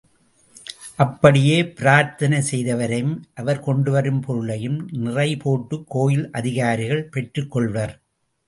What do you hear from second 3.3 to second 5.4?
அவர் கொண்டுவரும் பொருளையும் நிறை